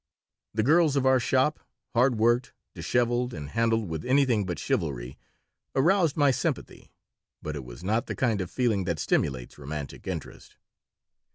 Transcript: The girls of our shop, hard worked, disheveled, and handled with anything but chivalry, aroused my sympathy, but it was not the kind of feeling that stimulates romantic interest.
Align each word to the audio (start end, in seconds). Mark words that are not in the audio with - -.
The 0.55 0.63
girls 0.63 0.95
of 0.95 1.05
our 1.05 1.19
shop, 1.19 1.59
hard 1.93 2.15
worked, 2.17 2.53
disheveled, 2.73 3.35
and 3.35 3.51
handled 3.51 3.87
with 3.87 4.03
anything 4.03 4.47
but 4.47 4.57
chivalry, 4.57 5.19
aroused 5.75 6.17
my 6.17 6.31
sympathy, 6.31 6.91
but 7.39 7.55
it 7.55 7.63
was 7.63 7.83
not 7.83 8.07
the 8.07 8.15
kind 8.15 8.41
of 8.41 8.49
feeling 8.49 8.85
that 8.85 8.97
stimulates 8.97 9.59
romantic 9.59 10.07
interest. 10.07 10.57